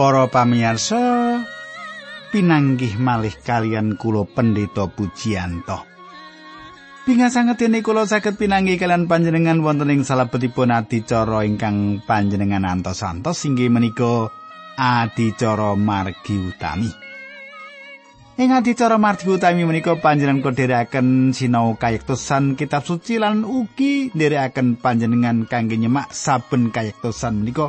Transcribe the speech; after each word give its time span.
Para 0.00 0.32
pamirsa, 0.32 1.44
pinanggih 2.32 2.96
malih 2.96 3.36
kalian 3.44 4.00
kula 4.00 4.24
Pendeta 4.24 4.88
Pujiyanto. 4.88 5.84
Pingasangetene 7.04 7.84
kula 7.84 8.08
saged 8.08 8.40
pinanggih 8.40 8.80
kalian 8.80 9.04
panjenengan 9.04 9.60
wonten 9.60 9.92
ing 9.92 10.00
salebetipun 10.00 10.72
adicara 10.72 11.44
ingkang 11.44 12.00
panjenengan 12.08 12.64
antos-antos 12.64 13.44
inggih 13.44 13.68
menika 13.68 14.32
adicara 14.80 15.76
margi 15.76 16.48
utami. 16.48 16.88
Ing 18.40 18.56
adicara 18.56 18.96
margi 18.96 19.28
utami 19.28 19.68
menika 19.68 20.00
panjenengan 20.00 20.40
kodherekaken 20.40 21.36
sinau 21.36 21.76
kayektosan 21.76 22.56
kitab 22.56 22.88
suci 22.88 23.20
lan 23.20 23.44
ugi 23.44 24.16
nderekaken 24.16 24.80
panjenengan 24.80 25.44
kangge 25.44 25.76
nyemak 25.76 26.08
saben 26.08 26.72
kayektosan 26.72 27.44
menika 27.44 27.68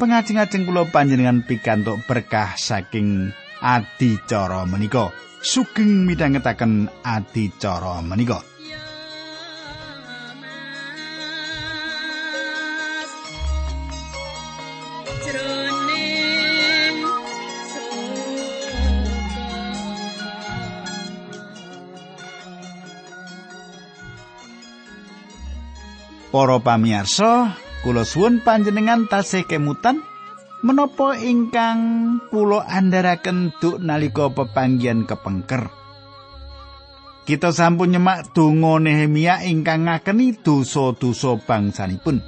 pengajeng-ajeng 0.00 0.64
kula 0.64 0.88
panjenengan 0.88 1.44
pikantuk 1.44 2.00
berkah 2.08 2.56
saking 2.56 3.32
adicara 3.60 4.64
menika. 4.64 5.12
Sugeng 5.42 6.06
midhangetaken 6.06 6.86
adicara 7.02 7.98
menika. 8.00 8.40
Para 26.32 26.56
pamirsa, 26.64 27.60
kula 27.82 28.06
suwun 28.06 28.38
panjenengan 28.40 29.10
tasih 29.10 29.42
kemutan 29.42 30.00
menapa 30.62 31.18
ingkang 31.18 31.80
kula 32.30 32.62
andharaken 32.62 33.50
duk 33.58 33.82
nalika 33.82 34.30
pepanggihan 34.30 35.02
kepengker. 35.02 35.66
Kita 37.22 37.54
sampun 37.54 37.94
nyemak 37.94 38.34
donga 38.34 38.82
Nehemia 38.82 39.46
ingkang 39.46 39.86
ngakeni 39.86 40.42
dosa-dosa 40.42 41.38
bangsanipun. 41.38 42.18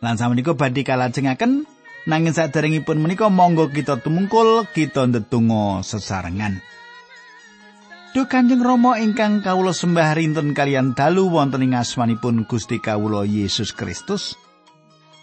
Lan 0.00 0.16
samenika 0.16 0.56
badhe 0.56 0.84
kalajengaken 0.84 1.68
nanging 2.08 2.32
saderengipun 2.32 3.00
menika 3.00 3.28
monggo 3.28 3.68
kita 3.68 4.00
tumungkul 4.00 4.64
kita 4.72 5.04
ndedonga 5.08 5.84
sesarengan. 5.84 6.64
Duh 8.12 8.28
Kanjeng 8.28 8.60
Rama 8.60 9.00
ingkang 9.00 9.40
kawula 9.40 9.72
sembah 9.72 10.12
rinten 10.12 10.52
kalian 10.52 10.92
dalu 10.92 11.32
wonten 11.32 11.64
ing 11.64 11.72
asmanipun 11.72 12.44
Gusti 12.44 12.76
kawula 12.76 13.24
Yesus 13.24 13.72
Kristus. 13.72 14.36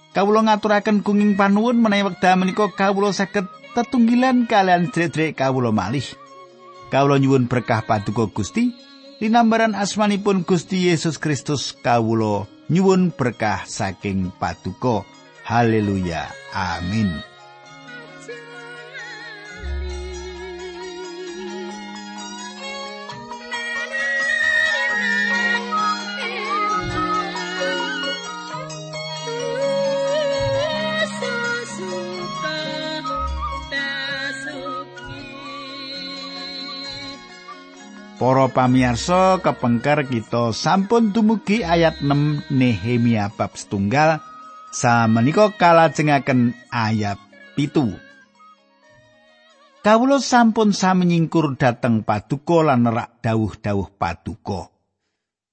Kawula 0.10 0.42
ngaturaken 0.50 1.06
kenging 1.06 1.38
panuwun 1.38 1.78
menawi 1.78 2.10
wekdal 2.10 2.42
menika 2.42 2.66
kawula 2.74 3.14
saged 3.14 3.46
tetunggilan 3.78 4.50
kalian 4.50 4.90
dherek 4.90 5.38
kawula 5.38 5.70
malih. 5.70 6.02
Kawula 6.90 7.22
nyuwun 7.22 7.46
berkah 7.46 7.86
paduka 7.86 8.26
Gusti 8.26 8.74
linambaran 9.22 9.78
asmanipun 9.78 10.42
Gusti 10.42 10.90
Yesus 10.90 11.22
Kristus 11.22 11.78
kawula 11.78 12.50
nyuwun 12.74 13.14
berkah 13.14 13.70
saking 13.70 14.34
paduka. 14.42 15.06
Haleluya. 15.46 16.26
Amin. 16.58 17.29
Para 38.40 38.56
pamirsa 38.56 39.44
kepengker 39.44 40.08
kita 40.08 40.56
sampun 40.56 41.12
dumugi 41.12 41.60
ayat 41.60 42.00
6 42.00 42.48
Nehemia 42.48 43.28
bab 43.36 43.52
setunggal 43.60 44.24
samenika 44.72 45.52
kalajengaken 45.60 46.56
ayat 46.72 47.20
pitu. 47.60 47.92
Kawula 49.84 50.24
sampun 50.24 50.72
sami 50.72 51.12
nyingkur 51.12 51.60
dhateng 51.60 52.08
paduka 52.08 52.64
lan 52.64 52.88
nerak 52.88 53.20
dawuh-dawuh 53.20 53.92
paduka. 54.00 54.72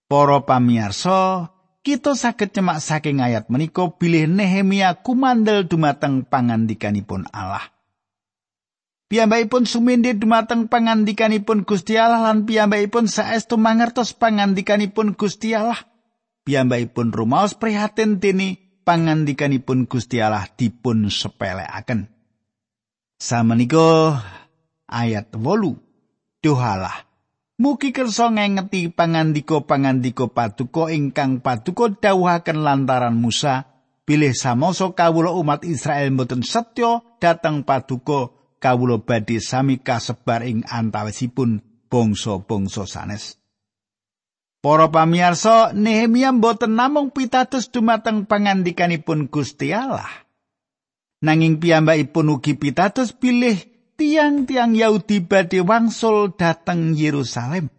Para 0.06 0.46
pamirsa, 0.46 1.50
kita 1.82 2.14
saged 2.14 2.54
nyemak 2.54 2.78
saking 2.78 3.18
ayat 3.18 3.50
menika 3.50 3.82
bilih 3.98 4.30
Nehemia 4.30 4.94
kumandel 5.02 5.66
dumateng 5.66 6.22
pangandikanipun 6.22 7.26
Allah. 7.34 7.66
Piyambakipun 9.06 9.70
sumindhi 9.70 10.18
dumateng 10.18 10.66
pangandikanipun 10.66 11.62
Gusti 11.62 11.94
Allah 11.94 12.26
lan 12.26 12.42
piyambakipun 12.42 13.06
saestu 13.06 13.54
mangertos 13.54 14.10
pangandikanipun 14.18 15.14
Gusti 15.14 15.54
Allah. 15.54 15.78
Piyambakipun 16.42 17.14
rumaos 17.14 17.54
prihatin 17.54 18.18
dene 18.18 18.82
pangandikanipun 18.82 19.86
Gusti 19.86 20.18
Allah 20.18 20.50
dipun 20.58 21.06
sepelekaken. 21.06 22.10
Samenika 23.22 24.18
ayat 24.90 25.30
8. 25.30 26.42
Dohalah 26.42 27.06
Mugi 27.56 27.88
kersa 27.88 28.28
ngengeti 28.28 28.92
pangandika-pangandika 28.92 30.28
paduka 30.28 30.92
ingkang 30.92 31.40
paduka 31.40 31.88
dawuhaken 31.88 32.60
lantaran 32.60 33.16
Musa 33.16 33.64
bilih 34.04 34.36
samoso 34.36 34.92
kawula 34.92 35.32
umat 35.32 35.64
Israel 35.64 36.12
mboten 36.12 36.44
setya 36.44 37.00
dhateng 37.16 37.64
paduka 37.64 38.35
kawula 38.58 39.00
badhe 39.02 39.38
sami 39.42 39.80
kasebar 39.80 40.44
ing 40.44 40.64
antawisipun 40.66 41.62
bangsa-bangsa 41.86 42.84
sanes. 42.88 43.38
Para 44.66 44.90
pamirsa, 44.90 45.70
Nehemia 45.70 46.34
mboten 46.34 46.74
namung 46.74 47.14
pitados 47.14 47.70
dumateng 47.70 48.26
pangandikanipun 48.26 49.30
Gusti 49.30 49.70
Allah. 49.70 50.26
Nanging 51.22 51.62
piyambakipun 51.62 52.34
ugi 52.34 52.58
pitados 52.58 53.14
bilih 53.14 53.62
tiang-tiang 53.94 54.74
Yahudi 54.74 55.22
badhe 55.22 55.62
wangsul 55.62 56.34
dhateng 56.34 56.98
Yerusalem. 56.98 57.70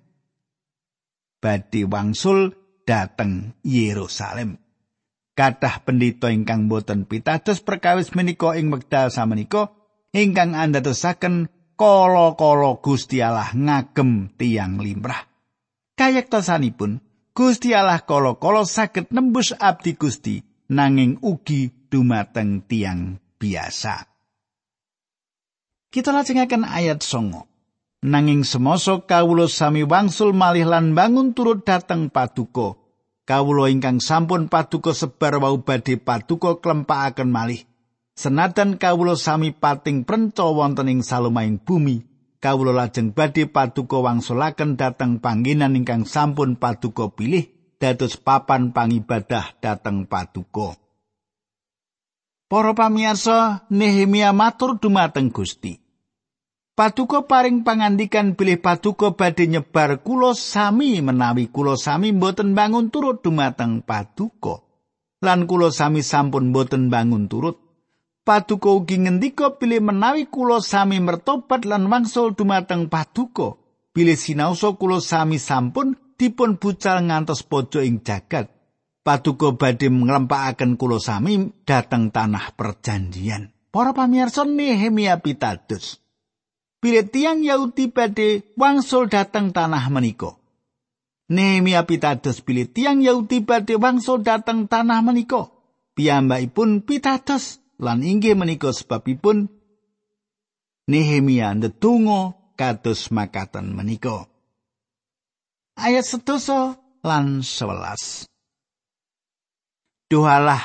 Badhe 1.43 1.83
wangsul 1.85 2.55
dhateng 2.87 3.59
Yerusalem. 3.67 4.55
Kathah 5.37 5.85
pendhita 5.85 6.33
ingkang 6.33 6.65
boten 6.65 7.05
pitados 7.05 7.61
perkawis 7.61 8.15
menika 8.17 8.57
ing 8.57 8.73
wekdal 8.73 9.13
samenika 9.13 9.69
ingkang 10.15 10.55
andadosaken 10.55 11.51
kala-kala 11.77 12.79
Gusti 12.81 13.21
Allah 13.21 13.53
ngagem 13.53 14.33
tiang 14.35 14.81
limrah. 14.81 15.27
Kayektosanipun 15.97 17.01
Gusti 17.37 17.73
Allah 17.77 18.01
kala-kala 18.01 18.65
saged 18.65 19.13
nembus 19.13 19.53
abdi 19.53 19.93
Gusti 19.93 20.41
nanging 20.73 21.21
ugi 21.21 21.69
dumateng 21.87 22.65
tiang 22.65 23.21
biasa. 23.37 24.09
Kita 25.87 26.11
lajengaken 26.11 26.67
ayat 26.67 26.99
songo. 26.99 27.47
Nanging 28.05 28.45
semoso 28.45 29.09
kawulo 29.09 29.49
sami 29.49 29.81
wangsul 29.81 30.29
malih 30.29 30.69
lan 30.69 30.93
bangun 30.93 31.33
turut 31.33 31.65
dateng 31.65 32.13
paduka. 32.13 32.77
Kawulo 33.25 33.65
ingkang 33.65 33.97
sampun 33.99 34.47
paduka 34.47 34.93
sebar 34.93 35.41
wau 35.41 35.59
badhe 35.65 35.97
paduka 35.97 36.61
klempakaken 36.61 37.29
malih. 37.33 37.65
Senadan 38.17 38.81
kawula 38.81 39.13
sami 39.13 39.53
pating 39.53 40.01
prenca 40.01 40.49
wonten 40.49 40.89
ing 40.89 41.05
salumahing 41.05 41.61
bumi, 41.61 42.01
kawula 42.41 42.73
lajeng 42.73 43.13
badhe 43.13 43.45
paduka 43.45 44.01
wangsulaken 44.01 44.73
dhateng 44.73 45.21
panggenan 45.21 45.77
ingkang 45.77 46.09
sampun 46.09 46.57
paduka 46.57 47.13
pilih 47.13 47.45
dados 47.77 48.17
papan 48.17 48.73
pangibadah 48.73 49.53
dhateng 49.61 50.09
paduka. 50.09 50.81
Para 52.49 52.73
pamirsa, 52.73 53.69
Nehemia 53.69 54.33
matur 54.33 54.81
dumateng 54.81 55.29
Gusti. 55.29 55.77
Paduka 56.73 57.21
paring 57.29 57.61
pangandikan 57.61 58.33
bilih 58.33 58.57
paduka 58.57 59.13
badhe 59.13 59.45
nyebar 59.45 60.01
kula 60.01 60.33
sami 60.33 61.05
menawi 61.05 61.53
kula 61.53 61.77
sami 61.77 62.17
mboten 62.17 62.57
bangun 62.57 62.89
turut 62.89 63.21
dumateng 63.21 63.85
paduka. 63.85 64.65
Lan 65.21 65.45
kula 65.45 65.69
sami 65.69 66.01
sampun 66.01 66.49
mboten 66.49 66.89
bangun 66.89 67.29
turut 67.29 67.66
Paduka 68.27 68.75
ugi 68.75 68.99
ngendika 68.99 69.55
pilih 69.55 69.79
menawi 69.79 70.27
kula 70.27 70.59
sami 70.59 70.99
mertobat 70.99 71.63
lan 71.63 71.87
wangsul 71.87 72.35
dumateng 72.35 72.91
paduka. 72.91 73.55
Pilih 73.95 74.19
sinaosa 74.19 74.75
kula 74.75 74.99
sami 74.99 75.39
sampun 75.39 75.95
dipun 76.19 76.59
bucal 76.59 77.07
ngantos 77.07 77.47
pojo 77.47 77.79
ing 77.79 78.03
jagat. 78.03 78.51
Paduka 78.99 79.55
badhe 79.55 79.87
nglempakaken 79.87 80.75
kula 80.75 80.99
sami 80.99 81.55
dateng 81.63 82.11
tanah 82.11 82.51
perjanjian. 82.51 83.55
Para 83.71 83.95
pamirsa 83.95 84.43
Nehemia 84.43 85.23
pitados. 85.23 86.03
Pilih 86.83 87.07
tiang 87.07 87.47
Yahudi 87.47 87.95
badhe 87.95 88.43
wangsul 88.59 89.07
dateng 89.07 89.55
tanah 89.55 89.87
menika. 89.87 90.35
Nehemia 91.31 91.87
pitados 91.87 92.43
pilih 92.43 92.67
tiang 92.75 92.99
Yahudi 92.99 93.39
badhe 93.39 93.79
wangsul 93.79 94.19
dateng 94.19 94.67
tanah 94.67 94.99
menika. 94.99 95.47
Piyambakipun 95.95 96.83
pitados 96.83 97.63
lan 97.77 98.01
inggih 98.01 98.33
menika 98.33 98.73
sebabipun 98.73 99.49
Nehemia 100.87 101.51
ndedonga 101.51 102.31
kados 102.55 103.11
makaten 103.11 103.75
menika. 103.75 104.23
Ayat 105.77 106.07
sedoso 106.07 106.79
lan 107.03 107.43
11. 107.43 108.25
Dohalah 110.07 110.63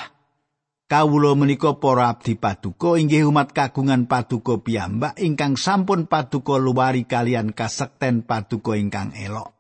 kawula 0.87 1.35
menika 1.35 1.77
para 1.77 2.09
abdi 2.09 2.39
paduka 2.39 2.97
inggih 2.97 3.29
umat 3.29 3.51
kagungan 3.53 4.07
paduka 4.07 4.63
piyambak 4.63 5.19
ingkang 5.19 5.59
sampun 5.59 6.07
paduka 6.07 6.57
luwari 6.57 7.03
kalian 7.05 7.51
kasekten 7.53 8.23
paduka 8.23 8.79
ingkang 8.79 9.13
elok. 9.19 9.52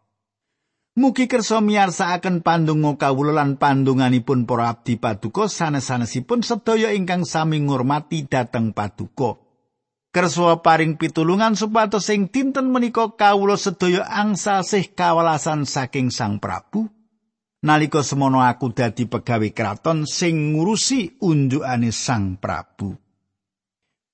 Mugi 0.92 1.24
kersa 1.24 1.64
miyarsakaken 1.64 2.44
pandonga 2.44 3.00
kawula 3.00 3.32
lan 3.32 3.56
pandonganipun 3.56 4.44
para 4.44 4.76
abdi 4.76 5.00
paduka 5.00 5.48
sanes-sanesipun 5.48 6.44
sedaya 6.44 6.92
ingkang 6.92 7.24
sami 7.24 7.64
ngurmati 7.64 8.28
dhateng 8.28 8.76
paduka. 8.76 9.40
Kersa 10.12 10.60
paring 10.60 11.00
pitulungan 11.00 11.56
supados 11.56 12.12
ing 12.12 12.28
dinten 12.28 12.68
menika 12.68 13.16
kawula 13.16 13.56
sedaya 13.56 14.04
angsal 14.04 14.60
sih 14.68 14.92
kawelasan 14.92 15.64
saking 15.64 16.12
Sang 16.12 16.36
Prabu. 16.36 16.84
Nalika 17.64 18.04
semono 18.04 18.44
aku 18.44 18.76
dadi 18.76 19.08
pegawe 19.08 19.48
kraton 19.56 20.04
sing 20.04 20.52
ngurusi 20.52 21.24
unjukane 21.24 21.88
Sang 21.88 22.36
Prabu. 22.36 22.92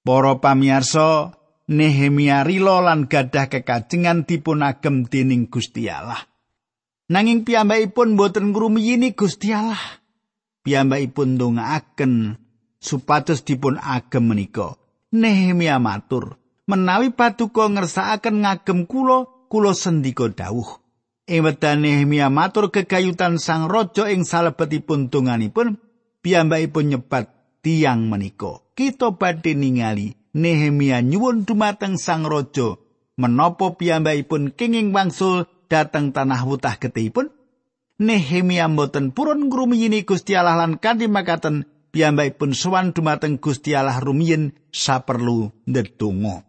Para 0.07 0.39
pamirsa, 0.39 1.35
Nehemia 1.69 2.47
rila 2.47 2.81
lan 2.81 3.11
gadah 3.11 3.51
kekajengan 3.51 4.25
dipun 4.25 4.63
agem 4.63 5.05
dening 5.05 5.51
Gusti 5.51 5.91
Allah. 5.91 6.28
Nanging 7.09 7.49
piyambakipun 7.49 8.21
boten 8.21 8.53
ngrumiyini 8.53 9.17
Gusti 9.17 9.57
Allah. 9.57 9.81
Piyambakipun 10.61 11.41
ndongaaken 11.41 12.37
supados 12.77 13.49
dipun 13.49 13.81
agem 13.81 14.29
menika. 14.29 14.77
Nehemia 15.09 15.81
matur, 15.81 16.37
menawi 16.69 17.09
paduka 17.17 17.65
ngersakaken 17.65 18.45
ngagem 18.45 18.85
kula, 18.85 19.25
kula 19.49 19.73
sendika 19.73 20.29
dawuh. 20.29 20.69
Ing 21.25 21.49
wedal 21.49 21.81
Nehemia 21.81 22.29
matur 22.29 22.69
kegayutan 22.69 23.41
sang 23.41 23.73
raja 23.73 24.05
ing 24.13 24.29
salebetipun 24.29 25.09
donganipun, 25.09 25.81
piyambakipun 26.21 26.93
nyebat 26.93 27.33
tiang 27.65 28.13
menika. 28.13 28.61
Kita 28.77 29.17
badhe 29.17 29.57
ningali 29.57 30.13
Nehemia 30.37 31.01
nyuwun 31.01 31.49
dumateng 31.49 31.97
sang 31.97 32.29
raja 32.29 32.77
menapa 33.17 33.81
piyambakipun 33.81 34.53
kenging 34.53 34.93
wangsul 34.93 35.49
dhateng 35.69 36.11
tanah 36.17 36.43
wutah 36.49 36.81
getihipun. 36.81 37.31
Nehemia 37.99 38.71
mboten 38.71 39.11
purun 39.11 39.51
ngrumiyini 39.51 40.07
Gusti 40.07 40.39
Allah 40.39 40.55
lan 40.55 40.79
kanthi 40.79 41.11
makaten 41.11 41.67
piyambakipun 41.91 42.55
sowan 42.55 42.95
dumateng 42.95 43.43
Gusti 43.43 43.75
Allah 43.75 43.99
rumiyin 43.99 44.55
saperlu 44.71 45.51
ndedonga. 45.67 46.47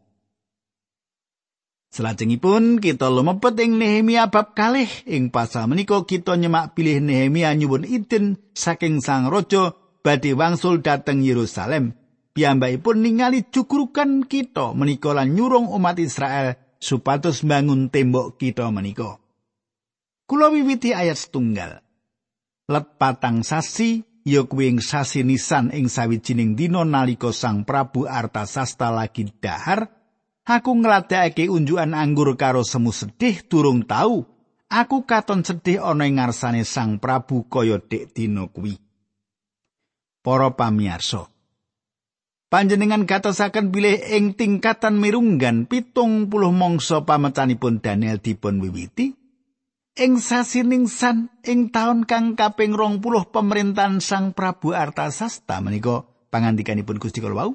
Selajengipun 1.89 2.77
kita 2.77 3.09
lumebet 3.09 3.57
ing 3.65 3.81
Nehemia 3.81 4.29
bab 4.29 4.53
kalih 4.53 4.85
ing 5.09 5.33
pasal 5.33 5.65
menika 5.65 5.97
kita 6.05 6.37
nyemak 6.37 6.77
pilih 6.77 7.01
Nehemia 7.01 7.49
nyuwun 7.57 7.81
idin 7.81 8.37
saking 8.53 9.01
sang 9.01 9.25
raja 9.25 9.73
badhe 10.05 10.37
wangsul 10.37 10.85
dhateng 10.85 11.25
Yerusalem. 11.25 11.97
Piyambakipun 12.37 13.01
ningali 13.01 13.41
cukrukan 13.49 14.29
kita 14.29 14.77
menika 14.77 15.17
lan 15.17 15.33
nyurung 15.33 15.65
umat 15.73 15.97
Israel 15.97 16.68
supados 16.79 17.43
bangun 17.43 17.91
tembok 17.91 18.39
kita 18.39 18.71
menika. 18.71 19.19
Kula 20.25 20.49
wiwiti 20.49 20.95
ayat 20.95 21.19
setunggal. 21.19 21.83
Let 22.69 22.95
patang 22.97 23.43
sasi 23.43 24.09
ya 24.29 24.45
kuwi 24.45 24.75
ing 24.75 24.79
sasi 24.83 25.23
nisan 25.23 25.71
ing 25.73 25.87
sawijining 25.87 26.53
dina 26.53 26.83
nalika 26.83 27.31
Sang 27.33 27.63
Prabu 27.63 28.05
Artasasta 28.05 28.91
lagi 28.91 29.31
dahar 29.41 29.89
aku 30.45 30.71
ngladekake 30.77 31.47
unjukan 31.47 31.95
anggur 31.95 32.35
karo 32.35 32.61
semu 32.61 32.91
sedih 32.93 33.41
durung 33.47 33.85
tau 33.87 34.27
aku 34.69 35.07
katon 35.07 35.41
sedih 35.41 35.81
ana 35.81 36.05
ing 36.05 36.19
ngarsane 36.19 36.61
Sang 36.67 37.01
Prabu 37.01 37.47
kaya 37.47 37.79
dek 37.79 38.13
dina 38.13 38.45
kuwi 38.45 38.77
para 40.21 40.51
pamirsa 40.53 41.28
Panjenengan 42.49 43.05
gatosaken 43.05 43.69
bilih 43.69 44.09
ing 44.09 44.33
tingkatan 44.33 44.97
mirunggan 44.97 45.69
pitung 45.69 46.33
puluh 46.33 46.49
mangsa 46.49 47.05
pamecanipun 47.05 47.77
Daniel 47.77 48.17
dipun 48.17 48.57
wiwiti 48.57 49.13
ing 49.93 50.17
sasiningsan 50.17 51.29
ing 51.45 51.69
taun 51.69 52.09
kang 52.09 52.33
kaping 52.33 52.73
rong 52.73 53.05
puluh 53.05 53.29
pemerintahan 53.29 54.01
Sang 54.01 54.33
Prabu 54.33 54.73
Artasasta 54.73 55.61
menika 55.61 56.09
pangandikanipun 56.33 56.97
Gusti 56.97 57.21
Kala 57.21 57.37
wau 57.37 57.53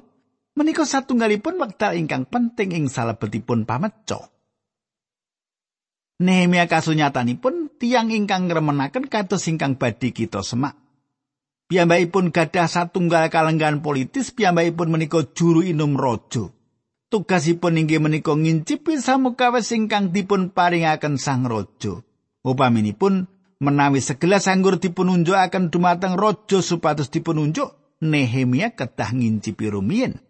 menika 0.55 0.87
satunggalipun 0.87 1.59
wekdal 1.59 1.99
ingkang 1.99 2.23
penting 2.23 2.71
ing 2.71 2.85
salebetipun 2.87 3.67
pameco. 3.67 4.31
Nehemia 6.23 6.71
kasunyatanipun 6.71 7.75
tiang 7.75 8.15
ingkang 8.15 8.47
ngremenaken 8.47 9.11
kados 9.11 9.51
ingkang 9.51 9.75
badhe 9.75 10.15
kita 10.15 10.39
semak. 10.39 10.84
Piyambakipun 11.65 12.29
gadah 12.29 12.69
satunggal 12.69 13.33
kalenggan 13.33 13.81
politis, 13.81 14.29
piyambakipun 14.29 14.93
menika 14.93 15.25
juru 15.33 15.65
inum 15.65 15.97
raja. 15.97 16.53
Tugasipun 17.09 17.81
inggih 17.81 17.97
menika 17.97 18.37
ngincipi 18.37 19.01
samukawis 19.01 19.73
ingkang 19.73 20.13
dipun 20.13 20.53
paringaken 20.53 21.17
sang 21.17 21.49
raja. 21.49 22.05
Upaminipun 22.45 23.25
menawi 23.57 23.97
segelas 23.97 24.45
anggur 24.45 24.77
dipununjukaken 24.77 25.73
dumateng 25.73 26.13
raja 26.13 26.61
supados 26.61 27.09
dipununjuk 27.09 27.73
Nehemia 28.03 28.75
kedah 28.75 29.15
ngincipi 29.15 29.65
rumiyin. 29.71 30.21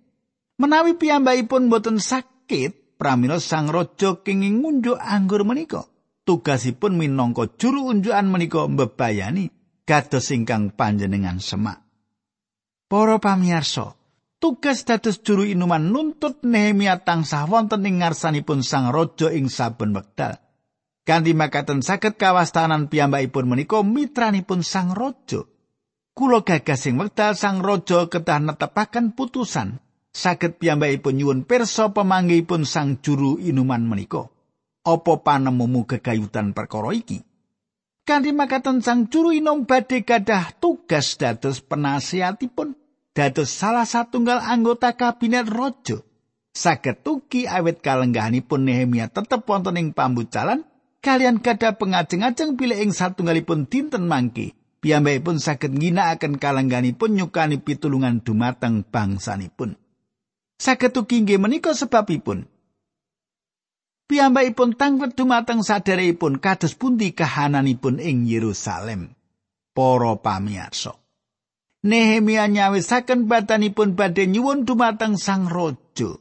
Menawi 0.56 0.96
piyambakipun 0.96 1.68
boten 1.68 2.00
sakit, 2.00 2.96
pramila 2.96 3.44
sang 3.44 3.68
raja 3.68 4.24
kenging 4.24 4.64
ngunjuk 4.64 4.96
anggur 4.96 5.44
menika. 5.44 5.84
Tugasipun 6.24 6.96
minangka 6.96 7.52
juru 7.60 7.92
unjukan 7.92 8.26
menika 8.32 8.66
mbebayani 8.72 9.55
kados 9.86 10.34
ingkang 10.34 10.74
panjenengan 10.74 11.38
semak. 11.38 11.86
Para 12.90 13.22
pamirsa, 13.22 13.94
tugas 14.42 14.86
dados 14.86 15.22
juru 15.22 15.46
inuman 15.46 15.94
nuntut 15.94 16.42
Nehemia 16.46 17.02
tansah 17.02 17.46
wonten 17.46 17.86
ing 17.86 18.02
ngarsanipun 18.02 18.62
sang 18.66 18.90
raja 18.90 19.30
ing 19.34 19.50
saben 19.50 19.94
wekdal. 19.94 20.42
Kanthi 21.06 21.38
makaten 21.38 21.86
saged 21.86 22.18
kawastanan 22.18 22.90
piyambakipun 22.90 23.46
menika 23.46 23.86
mitranipun 23.86 24.66
sang 24.66 24.94
raja. 24.94 25.46
Kula 26.18 26.42
gagas 26.42 26.86
sing 26.86 26.98
wekdal 26.98 27.38
sang 27.38 27.62
raja 27.62 28.10
kedah 28.10 28.42
netepaken 28.42 29.14
putusan 29.14 29.82
saged 30.10 30.58
piyambakipun 30.58 31.14
nyuwun 31.14 31.42
pirsa 31.46 31.94
pemanggihipun 31.94 32.66
sang 32.66 33.02
juru 33.06 33.38
inuman 33.38 33.86
menika. 33.86 34.30
Apa 34.86 35.26
panemumu 35.26 35.90
gegayutan 35.90 36.54
perkara 36.54 36.94
iki? 36.94 37.22
Kanthi 38.06 38.38
makaten 38.38 38.86
sang 38.86 39.10
juru 39.10 39.34
inum 39.34 39.66
badhe 39.66 40.06
gadah 40.06 40.54
tugas 40.62 41.18
dados 41.18 41.58
penasihatipun 41.58 42.78
dados 43.18 43.50
salah 43.50 43.90
satunggal 43.90 44.46
anggota 44.46 44.94
kabinet 44.94 45.50
raja. 45.50 46.06
Saged 46.54 47.02
ugi 47.02 47.50
awit 47.50 47.82
kalenggahanipun 47.82 48.70
Nehemia 48.70 49.10
tetep 49.10 49.42
wonten 49.50 49.82
ing 49.82 49.90
pambucalan 49.98 50.62
kalian 51.02 51.42
kada 51.42 51.74
pengajeng-ajeng 51.74 52.54
pilih 52.54 52.78
ing 52.78 52.94
satunggalipun 52.94 53.66
dinten 53.66 54.06
mangke. 54.06 54.54
Piyambakipun 54.86 55.42
saged 55.42 55.74
ngginakaken 55.74 56.38
kalangganipun 56.38 57.18
nyukani 57.18 57.58
pitulungan 57.58 58.22
dumateng 58.22 58.86
bangsanipun. 58.86 59.82
Saged 60.62 60.94
ugi 60.94 61.26
nggih 61.26 61.42
menika 61.42 61.74
sebabipun 61.74 62.46
piyambakipun 64.06 64.78
tanglet 64.78 65.14
dumateng 65.18 65.62
saderepipun 65.66 66.38
kados 66.42 66.78
pundi 66.78 67.12
kahananipun 67.12 67.98
ing 68.02 68.30
Yerusalem 68.30 69.14
para 69.74 70.14
pamirsa 70.22 70.98
Nehemia 71.86 72.50
nyawisaken 72.50 73.30
badanipun 73.30 73.94
badhe 73.94 74.26
nyuwun 74.26 74.66
dumateng 74.66 75.22
sang 75.22 75.46
raja 75.46 76.18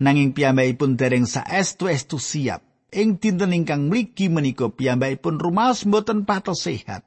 nanging 0.00 0.36
piyambakipun 0.36 1.00
dereng 1.00 1.24
saestu-estu 1.24 2.20
siap 2.20 2.60
ing 2.94 3.18
dinten 3.18 3.50
ingkang 3.50 3.90
mligi 3.90 4.30
menika 4.30 4.70
piyambakipun 4.70 5.42
rumaos 5.42 5.82
mboten 5.84 6.22
patos 6.22 6.62
sehat. 6.64 7.02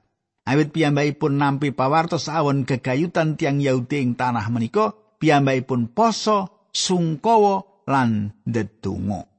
Awit 0.48 0.72
piyambakipun 0.76 1.40
nampi 1.40 1.72
pawartos 1.72 2.28
awon 2.32 2.68
gegayutan 2.68 3.40
tiang 3.40 3.60
Yahudi 3.60 4.04
ing 4.04 4.12
tanah 4.16 4.48
menika, 4.52 4.96
piyambakipun 5.20 5.92
poso, 5.92 6.68
sungkowo, 6.72 7.84
lan 7.88 8.32
ndedonga. 8.48 9.37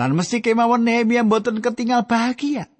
Lan 0.00 0.16
mesti 0.16 0.40
kemawon 0.40 0.88
Nehemia 0.88 1.20
mboten 1.20 1.60
ketinggal 1.60 2.08
bahagia. 2.08 2.72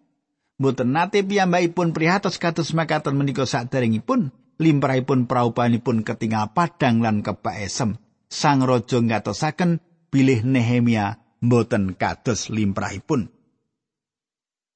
Mboten 0.56 0.96
nate 0.96 1.20
piyambakipun 1.20 1.92
prihatos 1.92 2.40
kados 2.40 2.72
makaten 2.72 3.12
menika 3.12 3.44
saderengipun 3.44 4.32
limrahipun 4.56 5.28
praupanipun 5.28 6.00
ketinggal 6.00 6.56
padang 6.56 7.04
lan 7.04 7.20
kepaesem. 7.20 8.00
Sang 8.32 8.64
raja 8.64 9.04
ngatosaken 9.04 9.84
bilih 10.08 10.48
Nehemia 10.48 11.20
mboten 11.44 11.92
kados 11.92 12.48
limrahipun. 12.48 13.28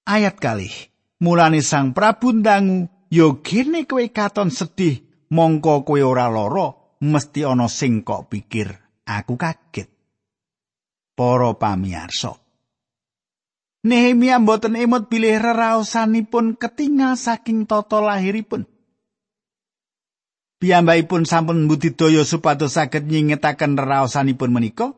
Ayat 0.05 0.37
kalih, 0.37 0.93
mulane 1.25 1.65
Sang 1.65 1.97
Prabu 1.97 2.37
ndangu, 2.37 2.93
"Yo 3.09 3.41
gene 3.41 3.89
kowe 3.89 4.05
katon 4.13 4.53
sedih 4.53 5.01
mongko 5.33 5.89
kowe 5.89 6.01
ora 6.05 6.29
lara 6.29 6.77
mesti 7.01 7.41
ana 7.49 7.73
sing 7.73 8.05
kok 8.05 8.29
pikir 8.29 8.69
aku 9.09 9.41
kaget 9.41 9.94
para 11.15 11.55
pamirsa 11.57 12.45
Nehemia 13.85 14.41
mboten 14.41 14.81
emot 14.81 15.13
bilih 15.13 15.37
reraosanipun 15.37 16.57
ketingal 16.57 17.21
saking 17.21 17.69
tata 17.69 18.01
lahiripun. 18.01 18.65
Piyambakipun 20.57 21.29
sampun 21.29 21.69
budidaya 21.69 22.25
supados 22.25 22.81
saged 22.81 23.05
nyingetaken 23.05 23.77
reraosanipun 23.77 24.57
menika, 24.57 24.97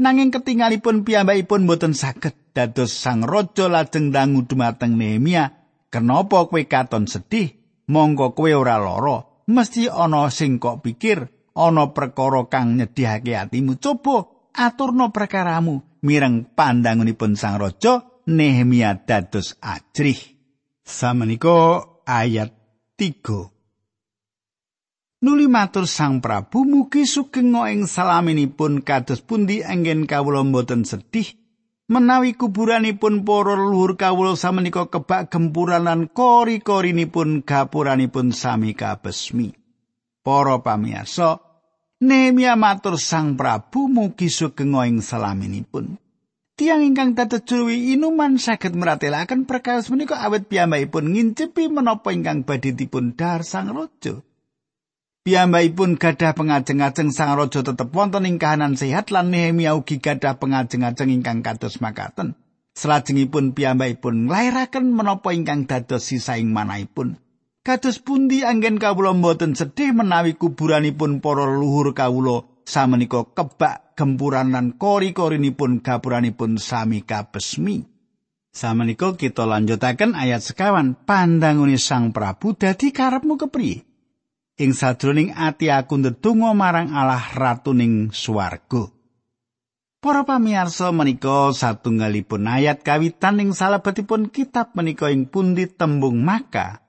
nanging 0.00 0.32
ketingalipun 0.32 1.04
piyambakipun 1.04 1.68
mboten 1.68 1.92
saged 1.92 2.32
dados 2.56 2.96
sang 2.96 3.20
raja 3.20 3.68
lajeng 3.68 4.08
dangu 4.08 4.48
dumateng 4.48 4.96
Nehemia, 4.96 5.52
"Kenapa 5.92 6.48
kowe 6.48 6.64
katon 6.64 7.04
sedih? 7.04 7.52
Monggo 7.92 8.32
kowe 8.32 8.48
ora 8.48 8.80
lara, 8.80 9.28
mesti 9.44 9.92
ana 9.92 10.32
sing 10.32 10.56
kok 10.56 10.80
pikir 10.80 11.28
ana 11.52 11.92
perkara 11.92 12.48
kang 12.48 12.80
nyedihake 12.80 13.36
atimu. 13.36 13.76
Coba 13.76 14.31
aturno 14.54 15.10
perkaramu 15.10 16.00
mireng 16.04 16.46
pandangunipun 16.54 17.34
sang 17.34 17.58
raja." 17.58 18.12
Nehemia 18.22 19.02
dados 19.02 19.58
ajrih. 19.58 20.38
Samenika 20.86 21.82
ayat 22.06 22.54
3. 22.94 23.50
Nuli 25.26 25.50
matur 25.50 25.90
Sang 25.90 26.22
Prabu 26.22 26.62
mugi 26.62 27.02
sugeng 27.02 27.50
ing 27.66 27.90
salaminipun 27.90 28.86
kados 28.86 29.26
pundi 29.26 29.66
anggen 29.66 30.06
kawula 30.06 30.46
mboten 30.46 30.86
sedih 30.86 31.34
menawi 31.90 32.38
kuburanipun 32.38 33.26
para 33.26 33.58
leluhur 33.58 34.00
kawula 34.00 34.38
samenika 34.38 34.86
kebak 34.88 35.28
gempuran 35.28 35.84
lan 35.86 36.06
kori-korinipun 36.10 37.42
gapuranipun 37.42 38.30
sami 38.32 38.72
kabesmi. 38.72 39.52
Para 40.22 40.62
pamirsa, 40.62 41.42
Nehemia 42.02 42.58
matur 42.58 42.98
Sang 42.98 43.38
Prabu 43.38 43.86
mugi 43.86 44.26
sugeng 44.26 44.74
ing 44.82 44.98
salaminipun. 44.98 46.02
Tiang 46.58 46.82
ingkang 46.82 47.14
dados 47.14 47.46
juru 47.46 47.70
inuman 47.70 48.42
saged 48.42 48.74
meratelaken 48.74 49.46
perkawis 49.46 49.86
menika 49.86 50.18
awet 50.18 50.50
piyambakipun 50.50 51.14
ngincepi 51.14 51.70
menapa 51.70 52.10
ingkang 52.10 52.42
badhe 52.42 52.74
dipun 52.74 53.14
dar 53.14 53.46
sang 53.46 53.70
raja. 53.70 54.18
Piyambakipun 55.22 55.94
gadah 55.94 56.34
pengajeng-ajeng 56.34 57.14
sang 57.14 57.38
raja 57.38 57.62
tetep 57.62 57.94
wonten 57.94 58.26
ing 58.26 58.42
kahanan 58.42 58.74
sehat 58.74 59.14
lan 59.14 59.30
Nehemia 59.30 59.78
ugi 59.78 60.02
gadah 60.02 60.42
pengajeng-ajeng 60.42 61.06
ingkang 61.06 61.46
kados 61.46 61.78
makaten. 61.78 62.34
Salajengipun 62.74 63.54
piyambakipun 63.54 64.26
nglairaken 64.26 64.90
menapa 64.90 65.30
ingkang 65.30 65.70
dados 65.70 66.10
sisaing 66.10 66.50
manahipun. 66.50 67.22
Kados 67.62 68.02
pundi 68.02 68.42
anggen 68.42 68.82
kawula 68.82 69.14
mboten 69.14 69.54
sedih 69.54 69.94
menawi 69.94 70.34
kuburanipun 70.34 71.22
para 71.22 71.46
luhur 71.46 71.94
kawula 71.94 72.42
samenika 72.66 73.22
kebak 73.22 73.94
gempuran 73.94 74.50
lan 74.50 74.74
kori-korinipun 74.74 75.78
gapuranipun 75.78 76.58
sami 76.58 77.06
kabesmi. 77.06 77.86
Samenika 78.50 79.14
kita 79.14 79.46
lanjutaken 79.46 80.18
ayat 80.18 80.42
sekawan 80.42 80.98
pandangune 81.06 81.78
Sang 81.78 82.10
Prabu 82.10 82.58
dadi 82.58 82.90
karepmu 82.90 83.38
kepriye? 83.38 83.86
Ing 84.58 84.74
sadroning 84.74 85.30
ati 85.30 85.70
aku 85.70 86.02
ndedonga 86.02 86.58
marang 86.58 86.90
Allah 86.90 87.22
ratuning 87.30 88.10
swarga. 88.10 88.90
Para 90.02 90.26
pamirsa 90.26 90.90
menika 90.90 91.54
satunggalipun 91.54 92.42
ayat 92.42 92.82
kawitan 92.82 93.38
ing 93.38 93.54
salebetipun 93.54 94.34
kitab 94.34 94.74
menika 94.74 95.14
ing 95.14 95.30
pundi 95.30 95.70
tembung 95.70 96.26
maka. 96.26 96.81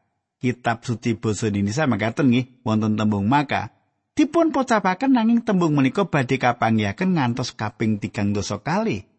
Kitab 0.43 0.83
suci 0.83 1.15
basa 1.15 1.47
Indonesia 1.47 1.87
makaten 1.87 2.27
nggih 2.27 2.67
wonten 2.67 2.99
tembung 2.99 3.31
maka. 3.31 3.71
dipun 4.13 4.53
pocapaken 4.53 5.17
nanging 5.17 5.41
tembung 5.41 5.73
menika 5.73 6.05
badhe 6.05 6.37
kapanggihaken 6.37 7.17
ngantos 7.17 7.53
kaping 7.57 7.97
tigang 7.97 8.31
dosa 8.31 8.61
kali. 8.61 9.09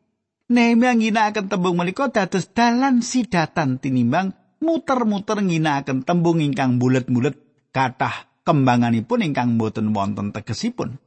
Nehemia 0.51 0.95
ngginakaken 0.95 1.51
tembung 1.51 1.81
menika 1.81 2.13
dados 2.13 2.47
dalan 2.55 3.03
sidatan 3.03 3.83
tinimbang 3.83 4.37
muter-muter 4.63 5.43
ngginakaken 5.43 6.07
tembung 6.07 6.39
ingkang 6.39 6.79
bulet-bulet 6.79 7.35
kathah 7.75 8.31
kembanganipun 8.47 9.25
ingkang 9.25 9.59
boten 9.59 9.91
wonten 9.91 10.31
tegesipun. 10.31 11.01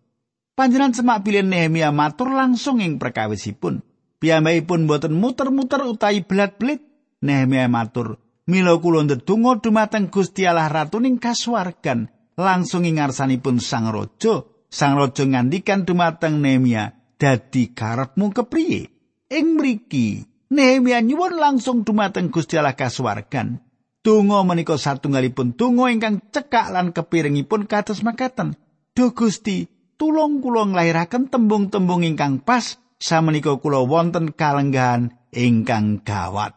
Panjenengan 0.57 0.97
semak 0.97 1.21
bilih 1.21 1.45
Nehemia 1.45 1.93
matur 1.93 2.33
langsung 2.33 2.81
ing 2.81 2.97
perkawisipun. 2.97 3.85
Piyambakipun 4.17 4.89
boten 4.89 5.13
muter-muter 5.13 5.85
utawi 5.85 6.25
belat-belit. 6.25 6.81
Nehemia 7.21 7.69
matur, 7.69 8.17
"Mila 8.47 8.79
kula 8.79 9.03
ndedonga 9.03 9.59
dumateng 9.59 10.07
Gusti 10.07 10.47
Allah 10.47 10.71
ratuning 10.71 11.19
kasuwargan." 11.19 12.07
langsung 12.37 12.85
ing 12.85 13.01
ngarsanipun 13.01 13.57
sang 13.57 13.89
raja. 13.89 14.45
Sang 14.69 14.93
raja 14.95 15.25
ngandikan 15.25 15.83
dumateng 15.83 16.39
Nehemia 16.39 16.93
dadi 17.17 17.73
karepmu 17.73 18.29
kepriye? 18.31 18.93
Ing 19.27 19.57
mriki 19.57 20.23
Nehemia 20.53 21.03
nyuwun 21.03 21.35
langsung 21.35 21.83
dumateng 21.83 22.31
Gusti 22.31 22.55
Allah 22.55 22.77
kasuwargan. 22.77 23.59
Donga 24.05 24.39
menika 24.47 24.79
satunggalipun 24.79 25.59
donga 25.59 25.91
ingkang 25.91 26.23
cekak 26.31 26.71
lan 26.71 26.95
kepiringipun 26.95 27.67
kados 27.67 28.05
makaten 28.07 28.55
Do 28.95 29.11
Gusti 29.11 29.67
tulung 29.99 30.39
kula 30.39 30.63
nglairaken 30.71 31.27
tembung-tembung 31.27 32.07
ingkang 32.07 32.39
pas. 32.39 32.79
Samenika 32.97 33.53
kula 33.61 33.85
wonten 33.85 34.33
kalenggahan 34.33 35.13
ingkang 35.29 36.01
gawat 36.01 36.56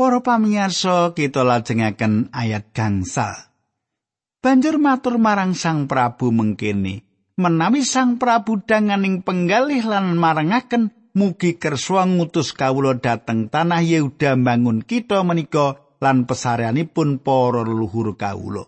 Para 0.00 0.24
pamirsa 0.24 1.12
kita 1.12 1.44
lajengaken 1.44 2.32
ayat 2.32 2.72
gangsal. 2.72 3.36
Banjur 4.40 4.80
matur 4.80 5.20
marang 5.20 5.52
Sang 5.52 5.84
Prabu 5.84 6.32
mengkene 6.32 7.04
menawi 7.36 7.84
Sang 7.84 8.16
Prabu 8.16 8.64
danganing 8.64 9.20
penggalih 9.20 9.84
lan 9.84 10.16
marangaken 10.16 11.12
mugi 11.12 11.60
kersa 11.60 12.08
ngutus 12.08 12.56
kawula 12.56 12.96
dhateng 12.96 13.52
tanah 13.52 13.84
Yehuda 13.84 14.40
bangun 14.40 14.80
kita 14.80 15.20
menika 15.20 15.84
lan 16.00 16.24
pesareanipun 16.24 17.20
para 17.20 17.60
leluhur 17.60 18.16
kawula. 18.16 18.64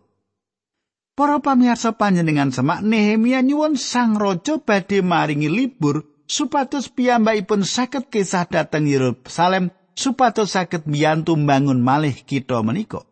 Para 1.17 1.41
pamirsa 1.41 1.97
panjenengan 1.97 2.53
semak 2.53 2.85
Nehemia 2.85 3.41
nyuwun 3.41 3.81
Sang 3.81 4.21
Raja 4.21 4.61
badhe 4.61 5.01
maringi 5.01 5.49
libur 5.49 6.05
supados 6.29 6.93
piyambakipun 6.93 7.65
saged 7.65 8.13
kisah 8.13 8.45
dhateng 8.45 8.85
Yerusalem 8.85 9.73
supados 9.95 10.55
saged 10.55 10.89
mbiyantu 10.89 11.37
bangun 11.37 11.81
malih 11.81 12.15
kita 12.15 12.61
menika. 12.65 13.05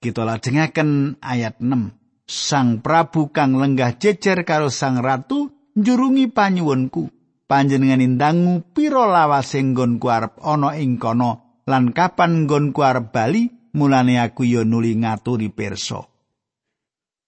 Kita 0.00 0.22
lajengaken 0.28 1.18
ayat 1.24 1.58
6. 1.58 2.26
Sang 2.26 2.82
Prabu 2.82 3.30
kang 3.30 3.54
lenggah 3.56 3.96
jejer 3.96 4.42
karo 4.42 4.68
Sang 4.68 5.00
Ratu 5.00 5.72
njurungi 5.78 6.26
panyuwunku. 6.28 7.08
Panjenengan 7.46 8.02
indangu 8.02 8.66
pira 8.74 9.06
lawas 9.06 9.54
nggonku 9.54 10.06
arep 10.10 10.42
ana 10.42 10.74
ing 10.74 10.98
kono 10.98 11.62
lan 11.62 11.94
kapan 11.94 12.42
nggonku 12.42 12.82
arep 12.82 13.14
bali 13.14 13.46
mulane 13.78 14.18
aku 14.18 14.42
ya 14.42 14.66
nuli 14.66 14.98
ngaturi 14.98 15.54
pirsa. 15.54 16.02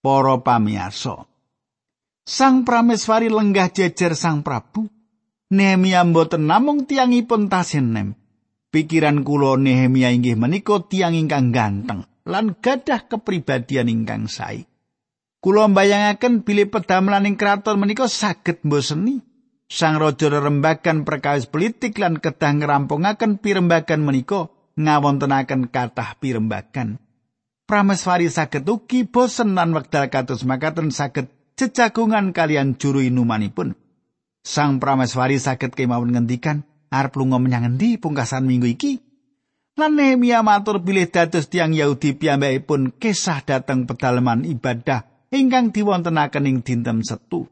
Para 0.03 0.43
pamirsa. 0.43 1.23
Sang 2.27 2.67
Prameswari 2.67 3.31
lenggah 3.31 3.71
jejer 3.71 4.19
Sang 4.19 4.43
Prabu. 4.43 4.98
Nehemia 5.49 6.05
mboten 6.05 6.45
namung 6.45 6.85
tiangipun 6.85 7.49
tasinem. 7.49 8.17
Pikiran 8.69 9.25
kula 9.25 9.57
Nehemia 9.57 10.12
inggih 10.12 10.37
menika 10.37 10.85
tiang 10.85 11.17
ingkang 11.17 11.52
ganteng. 11.52 12.05
lan 12.28 12.61
gadah 12.61 13.09
kepribadian 13.09 13.88
ingkang 13.88 14.28
sae. 14.28 14.69
Kula 15.40 15.73
mbayangaken 15.73 16.45
bilih 16.45 16.69
pedamelaning 16.69 17.40
kraton 17.40 17.81
menika 17.81 18.07
saged 18.07 18.61
mboseni. 18.62 19.25
Sang 19.69 20.00
raja 20.00 20.33
rembagan 20.33 21.05
perkawis 21.05 21.45
politik 21.45 22.00
lan 22.00 22.17
kedah 22.25 22.57
ngrampungaken 22.57 23.37
pirembagan 23.37 24.00
menika 24.00 24.49
ngawontenaken 24.81 25.69
kathah 25.69 26.17
pirembagan. 26.17 26.97
Prameswari 27.69 28.33
saged 28.33 28.64
ugi 28.64 29.05
bosen 29.05 29.52
lan 29.52 29.76
wekdal 29.76 30.09
kados 30.09 30.49
makaten 30.49 30.88
saged 30.88 31.28
jejagungan 31.61 32.33
kalian 32.33 32.81
juru 32.81 33.05
inumanipun. 33.05 33.76
Sang 34.49 34.81
Prameswari 34.81 35.37
saged 35.37 35.76
kemawon 35.76 36.17
ngendikan, 36.17 36.64
arep 36.88 37.21
lunga 37.21 37.37
menyang 37.37 37.76
endi 37.76 38.00
pungkasan 38.00 38.49
minggu 38.49 38.81
iki? 38.81 38.97
Lan 39.76 40.00
Nehemia 40.00 40.40
matur 40.40 40.81
bilih 40.81 41.05
dados 41.12 41.52
tiang 41.52 41.76
Yahudi 41.76 42.17
piyambakipun 42.17 42.97
kesah 42.97 43.45
dateng 43.45 43.85
pedalaman 43.85 44.49
ibadah 44.49 45.05
ingkang 45.28 45.69
diwontenaken 45.69 46.49
ing 46.49 46.57
dinten 46.64 47.05
Setu. 47.05 47.45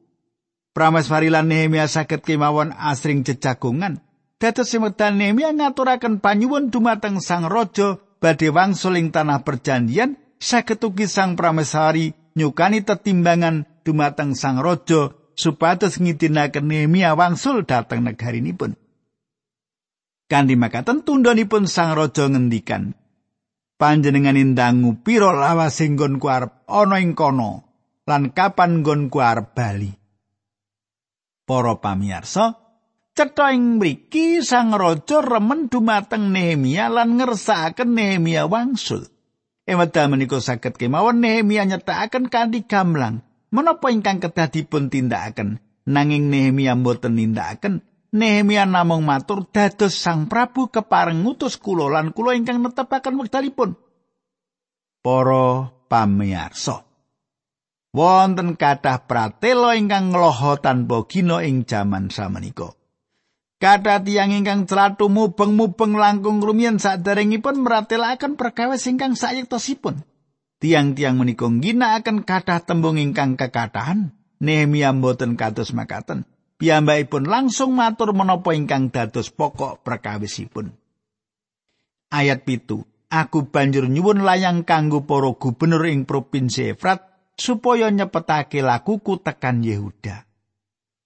Prameswari 0.72 1.28
lan 1.28 1.52
Nehemia 1.52 1.84
saged 1.84 2.24
kemawon 2.24 2.72
asring 2.72 3.28
jejagongan. 3.28 4.00
Dados 4.40 4.72
semedal 4.72 5.20
Nehemia 5.20 5.52
ngaturaken 5.52 6.24
panyuwun 6.24 6.72
dumateng 6.72 7.20
Sang 7.20 7.44
Raja 7.44 8.00
badhe 8.24 8.48
wangsul 8.48 8.96
ing 8.96 9.12
tanah 9.12 9.44
perjanjian 9.44 10.16
saged 10.40 10.80
Sang 11.12 11.36
Prameswari 11.36 12.16
nyukani 12.40 12.80
tetimbangan 12.80 13.68
dumateng 13.84 14.32
Sang 14.32 14.64
Raja 14.64 15.12
supados 15.36 16.00
ngidinaken 16.00 16.64
Nehemia 16.64 17.12
wangsul 17.12 17.62
dhateng 17.68 18.02
negarinipun. 18.08 18.74
Kanthi 20.26 20.58
makaten 20.58 21.06
tundhonipun 21.06 21.70
sang 21.70 21.94
raja 21.94 22.26
ngendikan, 22.26 22.98
panjenengan 23.78 24.34
indangu 24.34 24.98
pira 24.98 25.30
lawas 25.30 25.78
sing 25.78 25.94
nggonku 25.94 26.26
arep 26.26 26.66
ana 26.66 26.98
ing 26.98 27.14
kono 27.14 27.62
lan 28.08 28.34
kapan 28.34 28.82
nggonku 28.82 29.22
arep 29.22 29.54
bali? 29.54 29.92
Para 31.46 31.78
pamirsa 31.78 32.58
cetha 33.14 33.54
ing 33.54 33.78
mriki 33.78 34.42
sang 34.42 34.74
raja 34.74 35.22
remen 35.22 35.70
dumateng 35.70 36.34
Nehemia 36.34 36.90
lan 36.90 37.22
ngersakaken 37.22 37.94
Nehemia 37.94 38.50
wangsul. 38.50 39.06
Ewedal 39.62 40.10
menika 40.10 40.42
saged 40.42 40.74
kemawon 40.74 41.22
Nehemia 41.22 41.70
nyetakaken 41.70 42.26
kanthi 42.26 42.66
gamblang 42.66 43.22
menapa 43.50 43.92
ingkang 43.92 44.22
kedah 44.22 44.48
dipun 44.50 44.88
tindakaken 44.88 45.58
nanging 45.86 46.30
Nehemia 46.30 46.74
mboten 46.74 47.18
nindakaken 47.18 47.82
Nehemia 48.16 48.64
namung 48.64 49.04
matur 49.04 49.44
dados 49.50 49.98
Sang 49.98 50.24
Prabu 50.24 50.72
kepareng 50.72 51.20
ngutus 51.20 51.60
kula 51.60 51.92
lan 51.92 52.16
kula 52.16 52.32
ingkang 52.32 52.64
netepaken 52.64 53.20
wekdalipun. 53.20 53.76
Para 55.04 55.68
pamirsa. 55.92 56.86
Wonten 57.92 58.56
kathah 58.56 59.04
pratela 59.04 59.76
ingkang 59.76 60.16
ngloho 60.16 60.56
tanpa 60.60 61.04
gina 61.04 61.44
ing 61.44 61.68
jaman 61.68 62.08
samenika. 62.08 62.72
Kathah 63.56 64.04
tiyang 64.04 64.36
ingkang 64.36 64.68
celatu 64.68 65.08
mubeng-mubeng 65.08 65.96
langkung 65.96 66.44
rumiyin 66.44 66.76
saderengipun 66.76 67.64
meratelaken 67.64 68.36
perkawis 68.36 68.84
ingkang 68.88 69.16
sayektosipun. 69.16 70.04
Tiang-tiang 70.56 71.20
menika 71.20 71.48
ginakaken 71.48 72.24
kathah 72.24 72.64
tembung 72.64 72.96
ingkang 72.96 73.36
kekathahan. 73.36 74.12
Nehemia 74.40 74.92
mboten 74.92 75.36
kados 75.36 75.72
makaten. 75.72 76.28
piyambakipun 76.56 77.28
langsung 77.28 77.76
matur 77.76 78.16
menapa 78.16 78.56
ingkang 78.56 78.88
dados 78.88 79.28
pokok 79.28 79.84
perkawisipun. 79.84 80.72
Ayat 82.12 82.44
pitu. 82.44 82.84
Aku 83.06 83.46
banjur 83.46 83.86
nyuwun 83.86 84.26
layang 84.26 84.66
kanggo 84.66 85.06
para 85.06 85.30
gubernur 85.38 85.86
ing 85.86 86.10
provinsi 86.10 86.74
Efrat 86.74 87.06
supaya 87.38 87.86
nyepetake 87.86 88.66
lakuku 88.66 89.22
tekan 89.22 89.62
Yehuda. 89.62 90.26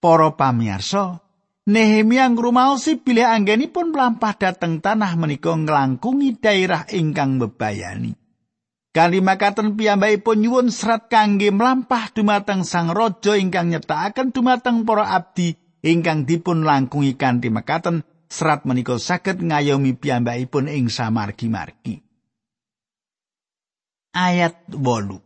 Para 0.01 0.33
pamirsa, 0.33 1.21
Nehemia 1.61 2.25
ngrumaosi 2.25 3.05
bilih 3.05 3.29
anggenipun 3.29 3.93
mlampah 3.93 4.33
dhateng 4.33 4.81
tanah 4.81 5.13
menika 5.13 5.53
nglangkungi 5.53 6.41
daerah 6.41 6.89
ingkang 6.89 7.37
bebayani. 7.37 8.17
Kali 8.91 9.23
makaten 9.23 9.79
piyambakipun 9.79 10.43
nyuwun 10.43 10.67
serat 10.67 11.07
kangge 11.07 11.47
mlampah 11.47 12.11
dumateng 12.11 12.67
Sang 12.67 12.91
Raja 12.91 13.39
ingkang 13.39 13.71
nyetakaken 13.71 14.35
dumateng 14.35 14.83
para 14.83 15.07
abdi 15.15 15.55
ingkang 15.79 16.27
dipun 16.27 16.67
langkungi 16.67 17.15
kanthi 17.15 17.47
makaten 17.47 18.03
serat 18.27 18.67
menika 18.67 18.99
saged 18.99 19.39
ngayomi 19.39 19.95
piyambakipun 19.95 20.67
ing 20.67 20.91
samargi-margi. 20.91 22.03
Ayat 24.11 24.59
8. 24.67 25.23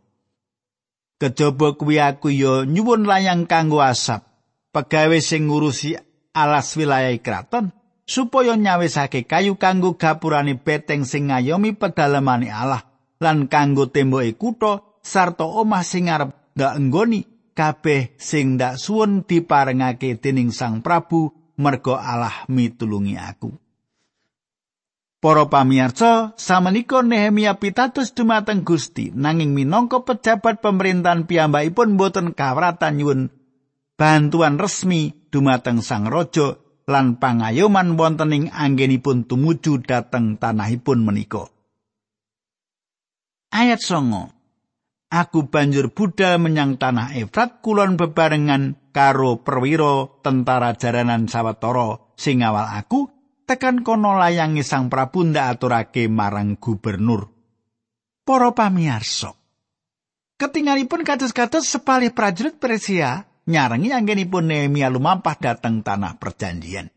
Kejaba 1.18 1.74
kuwi 1.74 1.98
aku 1.98 2.30
ya 2.30 2.62
nyuwun 2.62 3.02
layang 3.02 3.50
kanggo 3.50 3.82
asap, 3.82 4.22
pegawe 4.70 5.18
sing 5.18 5.50
ngurusi 5.50 5.98
alas 6.30 6.70
wilayah 6.78 7.10
kraton 7.18 7.74
supaya 8.06 8.54
nyawisake 8.54 9.26
kayu 9.26 9.58
kanggo 9.58 9.98
gapurane 9.98 10.54
beteng 10.54 11.02
sing 11.02 11.34
ngayomi 11.34 11.74
pedalemane 11.74 12.46
Allah. 12.46 12.85
Lan 13.22 13.48
kanggo 13.48 13.88
temboke 13.88 14.36
kutha 14.36 14.84
sarta 15.00 15.46
omah 15.46 15.84
sing 15.86 16.10
arep 16.12 16.34
ndak 16.56 16.72
enggoni 16.76 17.20
kabeh 17.56 18.16
sing 18.20 18.60
ndak 18.60 18.76
suwun 18.76 19.24
diparengake 19.24 20.20
dening 20.20 20.52
Sang 20.52 20.84
Prabu 20.84 21.32
merga 21.56 21.96
Allah 22.04 22.44
mitulungi 22.52 23.16
aku. 23.16 23.50
Para 25.16 25.48
pamirsa, 25.48 26.36
samenika 26.36 27.00
Nehemia 27.00 27.56
pitados 27.56 28.12
dumateng 28.12 28.62
Gusti 28.62 29.10
nanging 29.16 29.56
minangka 29.56 30.04
pejabat 30.04 30.60
pemerintahan 30.60 31.24
piyambakipun 31.24 31.96
boten 31.96 32.36
kawratan 32.36 33.00
nyuwun 33.00 33.20
bantuan 33.96 34.60
resmi 34.60 35.16
dumateng 35.32 35.80
Sang 35.80 36.06
Raja 36.06 36.60
lan 36.86 37.16
pangayoman 37.18 37.96
wonten 37.96 38.30
ing 38.36 38.44
anggenipun 38.52 39.24
tumuju 39.24 39.82
dhateng 39.82 40.36
tanahipun 40.36 41.02
menika. 41.02 41.55
Ayat 43.52 43.82
songo. 43.82 44.34
Aku 45.06 45.46
banjur 45.46 45.94
budal 45.94 46.42
menyang 46.42 46.82
tanah 46.82 47.14
Efrat 47.14 47.62
kulon 47.62 47.94
bebarengan 47.94 48.90
karo 48.90 49.38
perwira 49.46 50.10
tentara 50.18 50.74
jaranan 50.74 51.30
sawetara 51.30 52.02
sing 52.18 52.42
awal 52.42 52.66
aku 52.66 53.06
tekan 53.46 53.86
kono 53.86 54.18
layangi 54.18 54.66
sang 54.66 54.90
Prabu 54.90 55.22
ndak 55.22 55.56
aturake 55.56 56.10
marang 56.10 56.58
gubernur. 56.58 57.30
Para 58.26 58.50
pamirsa. 58.50 59.30
Ketingalipun 60.36 61.06
kados-kados 61.06 61.64
sepalih 61.64 62.10
prajurit 62.10 62.58
Persia 62.58 63.24
nyarengi 63.46 63.94
anggenipun 63.94 64.50
Nehemia 64.50 64.90
lumampah 64.90 65.38
dateng 65.38 65.86
tanah 65.86 66.18
perjanjian. 66.18 66.90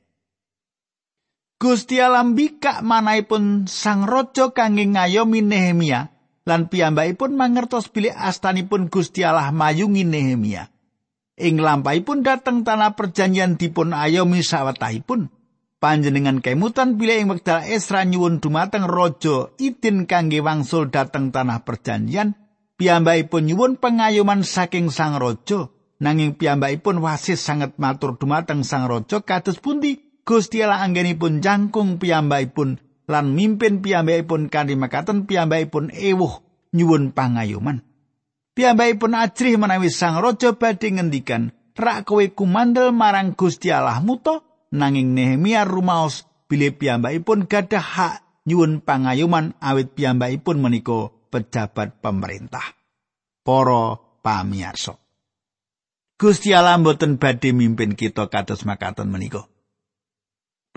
Gusti 1.62 2.02
alam 2.02 2.34
bikak 2.34 2.82
manahipun 2.82 3.70
sang 3.70 4.10
raja 4.10 4.50
kangge 4.52 4.90
ngayomi 4.90 5.46
Nehemia 5.46 6.19
lan 6.50 6.66
piyambakipun 6.66 7.38
mangertos 7.38 7.94
bilih 7.94 8.10
astanipun 8.10 8.90
Gusti 8.90 9.22
Allah 9.22 9.54
mayungi 9.54 10.02
Nehemia. 10.02 10.74
Ing 11.38 11.62
lampahipun 11.62 12.26
dateng 12.26 12.66
tanah 12.66 12.98
perjanjian 12.98 13.56
dipun 13.56 13.94
ayomi 13.94 14.42
sawetahipun. 14.42 15.30
Panjenengan 15.80 16.44
kemutan 16.44 17.00
bilih 17.00 17.24
ing 17.24 17.28
wekdal 17.32 17.64
Esra 17.64 18.04
nyuwun 18.04 18.44
dumateng 18.44 18.84
raja 18.84 19.48
idin 19.56 20.04
kangge 20.04 20.44
wangsul 20.44 20.92
dateng 20.92 21.32
tanah 21.32 21.64
perjanjian, 21.64 22.36
piyambakipun 22.76 23.48
nyuwun 23.48 23.80
pengayoman 23.80 24.44
saking 24.44 24.92
sang 24.92 25.16
raja. 25.16 25.72
Nanging 26.04 26.36
piyambakipun 26.36 27.00
wasis 27.00 27.40
sangat 27.40 27.80
matur 27.80 28.20
dumateng 28.20 28.68
sang 28.68 28.92
raja 28.92 29.24
kados 29.24 29.64
pundi 29.64 30.04
Gusti 30.28 30.60
Allah 30.60 30.84
anggenipun 30.84 31.40
jangkung 31.40 31.96
piyambakipun 31.96 32.89
lan 33.10 33.34
mimpin 33.34 33.82
piyambakipun 33.82 34.54
kanthi 34.54 34.78
makaten 34.78 35.26
piyambakipun 35.26 35.90
ewuh 35.90 36.46
nyuwun 36.78 37.10
pangayoman. 37.10 37.82
Piyambakipun 38.54 39.18
ajrih 39.18 39.58
menawi 39.58 39.90
sang 39.90 40.22
raja 40.22 40.54
badhe 40.54 40.94
ngendikan, 40.94 41.50
"Rak 41.74 42.06
kowe 42.06 42.22
kumandel 42.30 42.94
marang 42.94 43.34
Gusti 43.34 43.74
Allahmu 43.74 44.22
to?" 44.22 44.36
Nanging 44.70 45.18
Nehemia 45.18 45.66
rumaos 45.66 46.30
bilih 46.46 46.78
piyambakipun 46.78 47.50
gadah 47.50 47.82
hak 47.82 48.16
nyuwun 48.46 48.86
pangayoman 48.86 49.58
awit 49.58 49.98
piyambakipun 49.98 50.62
menika 50.62 51.10
pejabat 51.34 51.98
pemerintah. 51.98 52.78
Para 53.42 53.98
pamirsa. 54.22 54.94
Gusti 56.20 56.54
Allah 56.54 56.78
mboten 56.78 57.18
badhe 57.18 57.56
mimpin 57.56 57.98
kita 57.98 58.30
kados 58.30 58.68
makaten 58.68 59.10
menika. 59.10 59.50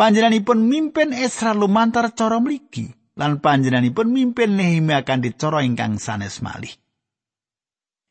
Panjenenganipun 0.02 0.66
mimpin 0.66 1.14
Esra 1.14 1.54
lumantar 1.54 2.10
cara 2.18 2.42
mligi 2.42 2.90
lan 3.14 3.38
panjenenganipun 3.38 4.10
mimpin 4.10 4.58
Nehemia 4.58 5.06
kanthi 5.06 5.30
cara 5.30 5.62
ingkang 5.62 6.02
sanes 6.02 6.42
malih. 6.42 6.74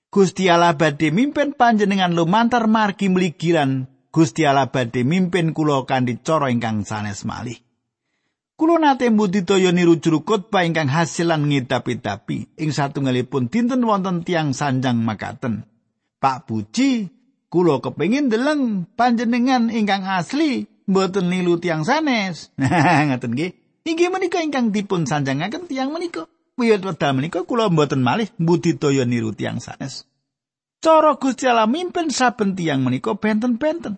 Gusti 0.07 0.47
Allah 0.47 0.71
badhe 0.71 1.11
mimpin 1.11 1.51
panjenengan 1.51 2.15
lumantar 2.15 2.71
margi 2.71 3.11
mligi 3.11 3.51
lan 3.51 3.91
Gusti 4.07 4.47
Allah 4.47 4.71
badhe 4.71 5.03
mimpin 5.03 5.51
kula 5.51 5.83
kanthi 5.83 6.15
cara 6.23 6.47
ingkang 6.47 6.87
sanes 6.87 7.27
malih. 7.27 7.59
Kulo 8.55 8.79
nate 8.79 9.11
mbudidaya 9.11 9.75
niru 9.75 9.99
juru 9.99 10.23
khotbah 10.23 10.63
ingkang 10.63 10.87
hasil 10.87 11.27
lan 11.27 11.51
ngidapi-dapi 11.51 12.55
ing 12.55 12.71
satunggalipun 12.71 13.51
dinten 13.51 13.83
wonten 13.83 14.23
tiang 14.23 14.55
sanjang 14.55 14.95
makaten. 15.03 15.67
Pak 16.23 16.47
Puji, 16.47 17.11
kulo 17.51 17.83
kepengin 17.83 18.31
deleng 18.31 18.87
panjenengan 18.95 19.67
ingkang 19.67 20.07
asli 20.07 20.70
mboten 20.91 21.31
nilu 21.31 21.55
tiang 21.57 21.87
sanes. 21.87 22.51
Ngaten 23.07 23.31
nggih. 23.31 23.51
Inggih 23.87 24.11
menika 24.11 24.43
ingkang 24.43 24.75
dipun 24.75 25.07
sanjangaken 25.07 25.65
tiang 25.71 25.89
menika. 25.95 26.27
Wiwit 26.59 26.83
wedal 26.83 27.15
menika 27.15 27.47
kula 27.47 27.71
mboten 27.71 28.03
malih 28.03 28.29
budidaya 28.37 29.07
niru 29.07 29.31
tiang 29.31 29.63
sanes. 29.63 30.05
Cara 30.83 31.15
Gusti 31.17 31.47
Allah 31.47 31.65
mimpin 31.65 32.11
saben 32.11 32.53
tiang 32.53 32.83
menika 32.83 33.15
benten-benten. 33.15 33.97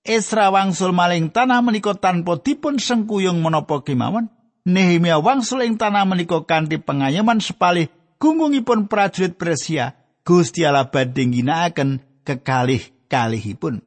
Esra 0.00 0.48
wangsul 0.48 0.96
maling 0.96 1.28
tanah 1.28 1.60
menika 1.60 1.92
tanpa 1.92 2.40
dipun 2.40 2.80
sengkuyung 2.80 3.44
menapa 3.44 3.84
kemawon. 3.84 4.32
Nehemia 4.64 5.20
wangsul 5.20 5.64
ing 5.64 5.76
tanah 5.76 6.08
menika 6.08 6.40
kanthi 6.48 6.80
pengayoman 6.80 7.44
sepalih 7.44 7.92
gunggungipun 8.16 8.88
prajurit 8.88 9.36
Persia. 9.36 9.96
Gusti 10.24 10.64
Allah 10.64 10.88
badhe 10.88 11.28
ginakaken 11.28 12.00
kekalih-kalihipun. 12.24 13.80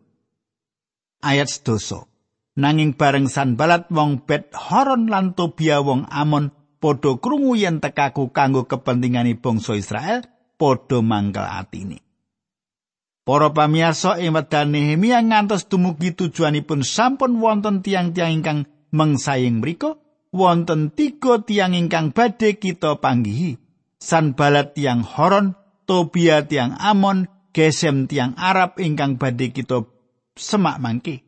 Ayat 1.22 1.50
sedoso. 1.50 2.13
Nanging 2.54 2.94
bareng 2.94 3.26
Sanbalat 3.26 3.90
wong 3.90 4.30
Bet 4.30 4.54
Horon 4.54 5.10
lan 5.10 5.34
Tobia 5.34 5.82
wong 5.82 6.06
Amon 6.06 6.54
padha 6.78 7.18
krungu 7.18 7.58
yen 7.58 7.82
tekaku 7.82 8.30
kanggo 8.30 8.70
kepentingane 8.70 9.40
bangsa 9.40 9.74
Israel, 9.74 10.22
padha 10.60 11.02
mangkel 11.02 11.48
atine. 11.48 12.04
Para 13.24 13.56
pamirsa 13.56 14.20
ing 14.20 14.36
wedal 14.36 14.68
Nehemia 14.68 15.24
ngantos 15.24 15.72
dumugi 15.72 16.12
tujuanipun 16.12 16.84
sampun 16.84 17.40
wonten 17.40 17.80
tiang-tiang 17.80 18.36
ingkang 18.36 18.68
mengsaying 18.92 19.64
mriku 19.64 19.96
wonten 20.36 20.92
tiga 20.92 21.40
tiang 21.40 21.72
ingkang 21.72 22.12
badhe 22.12 22.60
kita 22.60 23.00
panggihi. 23.00 23.58
Sanbalat 24.04 24.76
tiang 24.76 25.08
Horon, 25.08 25.56
Tobia 25.88 26.44
tiang 26.44 26.76
Amon, 26.76 27.32
Gesem 27.56 28.12
tiang 28.12 28.36
Arab 28.36 28.76
ingkang 28.76 29.16
badhe 29.16 29.56
kita 29.56 29.88
semak 30.36 30.84
mangke. 30.84 31.24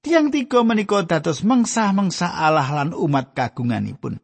Tiang 0.00 0.32
tiga 0.32 0.64
menika 0.64 1.04
dados 1.04 1.44
mengsah-mengsah 1.44 2.40
Allah 2.40 2.64
lan 2.72 2.96
umat 2.96 3.36
kagunganipun. 3.36 4.16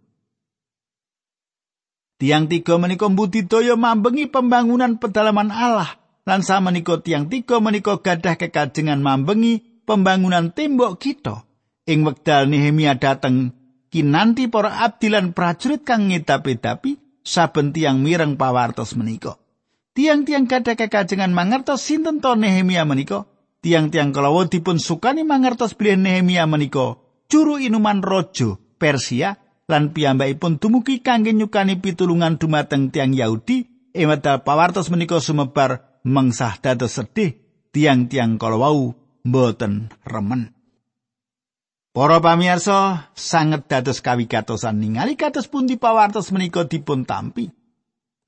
Tiang 2.17 2.49
tiga 2.49 2.81
menika 2.81 3.13
mbudidaya 3.13 3.77
mambengi 3.77 4.25
pembangunan 4.25 4.97
pedalaman 4.97 5.53
Allah 5.53 6.01
lan 6.25 6.41
samenika 6.41 6.97
tiang 7.05 7.29
tiga 7.29 7.61
menika 7.61 8.01
gadah 8.01 8.41
kekajengan 8.41 9.05
mambengi 9.05 9.85
pembangunan 9.85 10.49
tembok 10.49 10.97
kita. 10.97 11.45
Ing 11.85 12.09
wekdal 12.09 12.49
Nehemia 12.49 12.97
dateng 12.97 13.53
kinanti 13.93 14.49
para 14.49 14.81
abdi 14.81 15.13
lan 15.13 15.37
prajurit 15.37 15.85
kang 15.85 16.09
ngedapi-dapi 16.09 17.21
saben 17.21 17.77
tiang 17.77 18.01
mireng 18.01 18.41
pawartos 18.41 18.97
menika. 18.97 19.37
Tiang-tiang 19.93 20.49
gadah 20.49 20.73
kekajengan 20.73 21.37
mangertos 21.37 21.85
sinten 21.85 22.25
to 22.25 22.33
Nehemia 22.33 22.89
menika? 22.89 23.29
Tiang-tiang 23.65 24.13
kalawa 24.13 24.49
dipun 24.49 24.81
sukani 24.81 25.23
mangertos 25.23 25.77
bilih 25.77 25.97
Nehemia 26.01 26.45
menika. 26.45 26.99
Juru 27.27 27.59
inuman 27.59 28.01
rojo 28.05 28.63
Persia 28.79 29.35
lan 29.67 29.91
piyambakipun 29.91 30.63
dumugi 30.63 31.03
kangge 31.03 31.35
nyukani 31.35 31.83
pitulungan 31.83 32.39
dumateng 32.39 32.95
tiang 32.95 33.17
Yahudi. 33.17 33.67
Ing 33.97 34.07
wedal 34.13 34.45
pawartos 34.45 34.93
menika 34.93 35.19
sumebar 35.19 36.03
mengsah 36.05 36.61
dados 36.61 37.01
sedih 37.01 37.41
tiang-tiang 37.73 38.37
kalawau 38.37 38.93
mboten 39.25 39.89
remen. 40.05 40.53
Para 41.97 42.21
pamirsa 42.21 43.09
sanget 43.17 43.73
dados 43.73 44.05
kawigatosan 44.05 44.85
ningali 44.85 45.17
kados 45.17 45.49
pundi 45.49 45.81
pawartos 45.81 46.29
menika 46.29 46.69
dipun 46.69 47.09
tampi. 47.09 47.49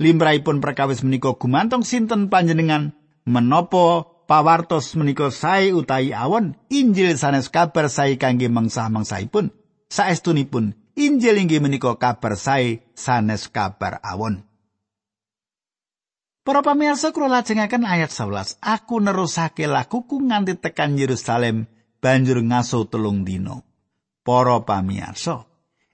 Limrahipun 0.01 0.65
perkawis 0.65 1.05
menika 1.05 1.37
gumantung 1.37 1.85
sinten 1.85 2.33
panjenengan? 2.33 2.97
Menapa 3.29 4.09
pawartos 4.29 4.93
menika 4.93 5.33
sae 5.33 5.73
utahi 5.73 6.13
awon 6.13 6.53
Injil 6.69 7.17
sanes 7.17 7.49
kabar 7.49 7.89
sae 7.89 8.21
kangge 8.21 8.53
mengsah-mengsahipun 8.53 9.49
saestunipun 9.89 10.77
Injil 11.01 11.41
inggih 11.41 11.65
menika 11.65 11.97
kabar 11.97 12.37
sae 12.37 12.85
sanes 12.93 13.49
kabar 13.49 14.05
awon. 14.05 14.45
Para 16.49 16.65
pamirsa 16.65 17.13
kula 17.13 17.29
lajengaken 17.29 17.85
ayat 17.85 18.09
11 18.09 18.57
Aku 18.65 19.05
nerusake 19.05 19.69
lakuku 19.69 20.17
nganti 20.17 20.57
tekan 20.57 20.97
Yerusalem 20.97 21.69
banjur 22.01 22.41
ngaso 22.41 22.89
telung 22.89 23.21
dino 23.29 23.69
Para 24.25 24.57
pamirsa 24.65 25.45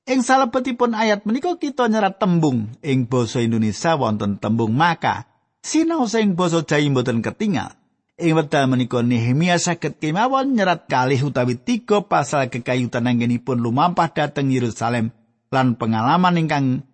Ing 0.06 0.22
salebetipun 0.22 0.94
ayat 0.94 1.26
menika 1.26 1.58
kita 1.58 1.90
nyerat 1.90 2.22
tembung 2.22 2.70
ing 2.86 3.10
basa 3.10 3.42
Indonesia 3.42 3.98
wonten 3.98 4.38
tembung 4.38 4.78
maka 4.78 5.26
sinau 5.58 6.06
sing 6.06 6.38
basa 6.38 6.62
Jawa 6.62 6.86
mboten 6.86 7.18
ketinggal 7.18 7.74
Ing 8.14 8.38
wekdal 8.38 8.70
menika 8.70 9.02
Nehemia 9.02 9.58
saged 9.58 9.98
kemawon 9.98 10.54
nyerat 10.54 10.86
kalih 10.86 11.18
utawi 11.26 11.58
tiga 11.58 11.98
pasal 12.06 12.46
kekayutan 12.46 13.10
anggenipun 13.10 13.58
lumampah 13.58 14.06
dhateng 14.06 14.54
Yerusalem 14.54 15.10
lan 15.50 15.74
pengalaman 15.74 16.38
ingkang 16.38 16.86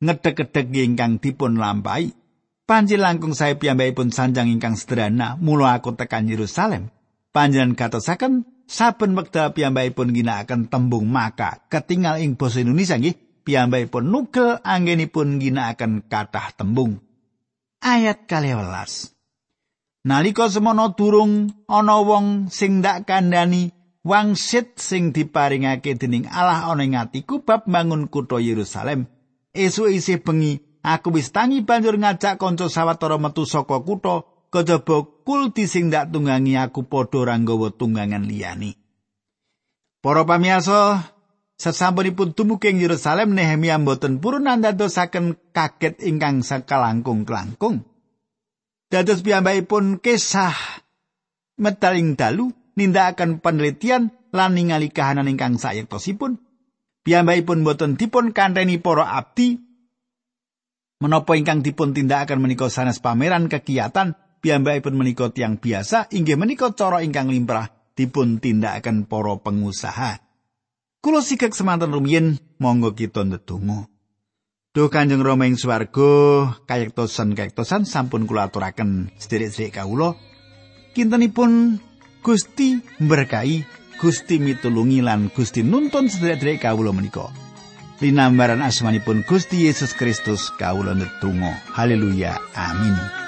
ngedek-edek 0.00 0.72
ingkang 0.72 1.20
dipun 1.20 1.60
lampahi. 1.60 2.16
Panji 2.64 2.96
langkung 2.96 3.36
saya 3.36 3.52
piyambakipun 3.60 4.16
sanjang 4.16 4.48
ingkang 4.48 4.80
sederhana 4.80 5.36
mula 5.36 5.76
aku 5.76 5.92
tekan 5.92 6.24
Yerusalem. 6.24 6.88
Panjenengan 7.36 7.76
katosaken 7.76 8.48
saben 8.64 9.12
wekdal 9.12 9.52
piyambakipun 9.52 10.16
ginakaken 10.16 10.72
tembung 10.72 11.04
maka 11.04 11.68
ketinggal 11.68 12.16
ing 12.16 12.40
basa 12.40 12.64
Indonesia 12.64 12.96
nggih 12.96 13.44
piyambakipun 13.44 14.08
nugel 14.08 14.56
anggenipun 14.64 15.36
ginakaken 15.36 16.08
kathah 16.08 16.48
tembung. 16.56 16.96
Ayat 17.84 18.24
12. 18.24 19.11
Nalika 20.02 20.50
semono 20.50 20.98
durung 20.98 21.46
ana 21.70 22.02
wong 22.02 22.50
sing 22.50 22.82
ndak 22.82 23.06
kandhani 23.06 23.70
wangsit 24.02 24.74
sing 24.74 25.14
diparingake 25.14 25.94
dening 25.94 26.26
Allah 26.26 26.66
ana 26.66 26.82
ing 26.82 26.98
atiku 26.98 27.46
bab 27.46 27.70
bangun 27.70 28.10
kutha 28.10 28.42
Yerusalem. 28.42 29.06
Esuk 29.54 29.94
isih 29.94 30.18
bengi 30.18 30.58
aku 30.82 31.14
wis 31.14 31.30
tangi 31.30 31.62
banjur 31.62 32.02
ngajak 32.02 32.34
kanca 32.34 32.66
sawetara 32.66 33.14
metu 33.22 33.46
saka 33.46 33.78
kutha 33.86 34.26
kejaba 34.50 35.06
kulti 35.22 35.70
sing 35.70 35.94
ndak 35.94 36.10
tunggangi 36.10 36.58
aku 36.58 36.82
padha 36.82 37.22
ranggawa 37.22 37.70
tunggangan 37.70 38.26
liyane. 38.26 38.74
Para 40.02 40.26
pamirsa, 40.26 41.14
sesampunipun 41.62 42.34
dumugi 42.34 42.74
ing 42.74 42.82
Yerusalem 42.82 43.38
Nehemia 43.38 43.78
mboten 43.78 44.18
purun 44.18 44.50
nandadosaken 44.50 45.38
kaget 45.54 46.02
ingkang 46.02 46.42
sakalangkung-langkung. 46.42 47.91
Dados 48.92 49.24
piyambakipun 49.24 50.04
kesah 50.04 50.52
metaling 51.56 52.12
dalu 52.12 52.52
nindakaken 52.76 53.40
penelitian 53.40 54.12
lan 54.36 54.52
ningali 54.52 54.92
kahanan 54.92 55.32
ingkang 55.32 55.56
sayektosipun. 55.56 56.36
Piyambakipun 57.00 57.64
boten 57.64 57.96
dipun 57.96 58.36
kanteni 58.36 58.76
para 58.76 59.16
abdi 59.16 59.56
menapa 61.00 61.40
ingkang 61.40 61.64
dipun 61.64 61.96
tindakaken 61.96 62.36
menika 62.36 62.68
sanes 62.68 63.00
pameran 63.00 63.48
kegiatan 63.48 64.12
piyambakipun 64.44 64.92
menika 64.92 65.32
tiang 65.32 65.56
biasa 65.56 66.12
inggih 66.12 66.36
menika 66.36 66.76
cara 66.76 67.00
ingkang 67.00 67.32
limrah 67.32 67.72
dipun 67.96 68.44
tindakaken 68.44 69.08
para 69.08 69.40
pengusaha. 69.40 70.20
Kulo 71.00 71.24
sikek 71.24 71.56
semanten 71.56 71.96
rumiyin 71.96 72.36
monggo 72.60 72.92
kita 72.92 73.24
ndedonga. 73.24 73.91
Duh 74.72 74.88
Kanjeng 74.88 75.20
Rama 75.20 75.44
ing 75.44 75.60
swarga, 75.60 76.48
kayektosan 76.64 77.36
kayektosan 77.36 77.84
sampun 77.84 78.24
kula 78.24 78.48
aturaken 78.48 79.12
sedherek-sedherek 79.20 79.76
kawula. 79.76 80.16
Kintenipun 80.96 81.76
Gusti 82.24 82.80
berkahi, 82.96 83.68
Gusti 84.00 84.40
mitulungi 84.40 85.04
lan 85.04 85.28
Gusti 85.28 85.60
nuntun 85.60 86.08
sedherek-sedherek 86.08 86.64
kawula 86.64 86.96
menika. 86.96 87.28
Linambaran 88.00 88.64
asmanipun 88.64 89.28
Gusti 89.28 89.68
Yesus 89.68 89.92
Kristus 89.92 90.48
kawula 90.56 90.96
netunggal. 90.96 91.52
Haleluya. 91.76 92.40
Amin. 92.56 93.21